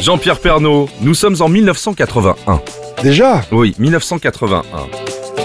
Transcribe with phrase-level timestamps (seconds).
[0.00, 2.60] Jean-Pierre Pernaud, nous sommes en 1981.
[3.02, 3.42] Déjà?
[3.52, 4.62] Oui, 1981.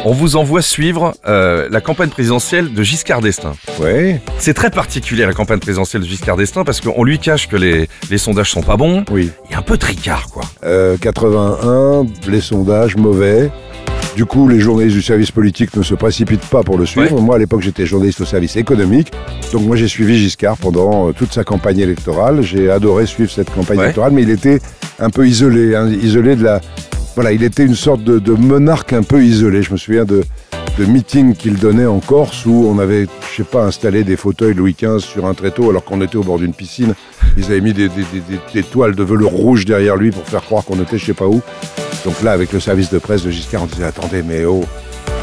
[0.04, 3.53] On vous envoie suivre euh, la campagne présidentielle de Giscard d'Estaing.
[3.79, 7.55] Oui, C'est très particulier la campagne présidentielle de Giscard d'Estaing parce qu'on lui cache que
[7.55, 9.03] les, les sondages sont pas bons.
[9.11, 9.29] oui.
[9.50, 10.43] Il est un peu tricard, quoi.
[10.63, 13.52] Euh, 81, les sondages mauvais.
[14.16, 17.20] Du coup, les journalistes du service politique ne se précipitent pas pour le suivre.
[17.21, 19.12] Moi, à l'époque, j'étais journaliste au service économique.
[19.54, 22.41] Donc, moi, j'ai suivi Giscard pendant euh, toute sa campagne électorale.
[22.41, 23.86] J'ai adoré suivre cette campagne Ouais.
[23.86, 24.59] électorale, mais il était
[25.00, 26.59] un peu isolé, hein, isolé de la.
[27.16, 29.63] Voilà, il était une sorte de, de monarque un peu isolé.
[29.63, 30.23] Je me souviens de,
[30.77, 34.54] de meetings qu'il donnait en Corse où on avait, je sais pas, installé des fauteuils
[34.54, 36.93] Louis XV sur un tréteau alors qu'on était au bord d'une piscine.
[37.38, 38.04] Ils avaient mis des- des-
[38.54, 41.27] des toiles de velours rouge derrière lui pour faire croire qu'on était je sais pas
[41.27, 41.41] où.
[42.05, 44.64] Donc là, avec le service de presse de Giscard, on disait attendez, mais oh,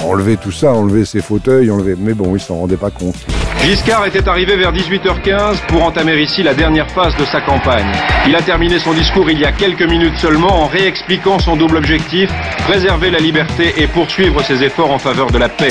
[0.05, 1.97] enlevez tout ça, enlevez ces fauteuils, enlevez.
[1.99, 3.17] Mais bon, ils s'en rendaient pas compte.
[3.63, 7.91] Giscard était arrivé vers 18h15 pour entamer ici la dernière phase de sa campagne.
[8.27, 11.77] Il a terminé son discours il y a quelques minutes seulement en réexpliquant son double
[11.77, 12.31] objectif,
[12.69, 15.71] préserver la liberté et poursuivre ses efforts en faveur de la paix.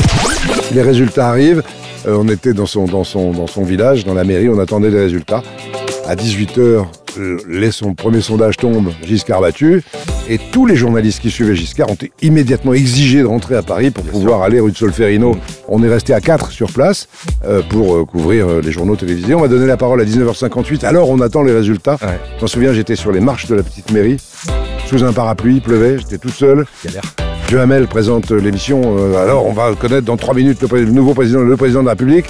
[0.73, 1.64] Les résultats arrivent.
[2.08, 4.89] Euh, on était dans son, dans, son, dans son village, dans la mairie, on attendait
[4.89, 5.42] les résultats.
[6.05, 6.86] À 18h,
[7.49, 9.83] les, son premier sondage tombe, Giscard battu.
[10.30, 13.92] Et tous les journalistes qui suivaient Giscard ont été immédiatement exigés de rentrer à Paris
[13.92, 15.38] pour pouvoir aller rue de Solferino.
[15.70, 17.08] On est resté à 4 sur place
[17.45, 19.36] euh, pour euh, couvrir euh, les journaux télévisés.
[19.36, 20.86] On m'a donné la parole à 19h58.
[20.86, 21.98] Alors on attend les résultats.
[22.02, 22.20] Ouais.
[22.38, 24.17] Je m'en souviens, j'étais sur les marches de la petite mairie,
[24.86, 26.66] sous un parapluie, il pleuvait, j'étais tout seul.
[26.83, 27.03] Galère.
[27.48, 29.16] Duhamel présente l'émission.
[29.16, 32.25] alors, on va connaître dans trois minutes le, nouveau président, le président de la République.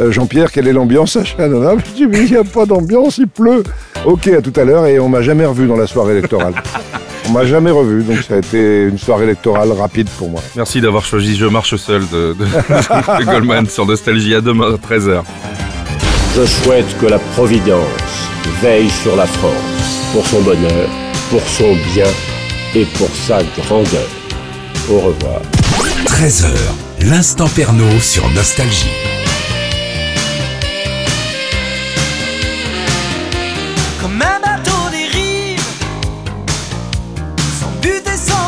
[0.00, 1.16] Euh, Jean-Pierre, quelle est l'ambiance?
[1.24, 3.62] À Shannon Je dis, mais il n'y a pas d'ambiance, il pleut.
[4.04, 4.86] Ok, à tout à l'heure.
[4.86, 6.54] Et on m'a jamais revu dans la soirée électorale.
[7.28, 10.40] on m'a jamais revu, donc ça a été une soirée électorale rapide pour moi.
[10.56, 14.34] Merci d'avoir choisi Je marche seul de, de- de Goldman sur Nostalgie.
[14.34, 15.22] À demain à 13h.
[16.36, 17.84] Je souhaite que la Providence
[18.62, 20.88] veille sur la France, pour son bonheur,
[21.30, 22.06] pour son bien
[22.74, 24.08] et pour sa grandeur.
[24.90, 25.40] Au revoir.
[26.06, 26.46] 13h,
[27.08, 28.90] l'instant Pernaud sur Nostalgie.
[38.14, 38.43] this all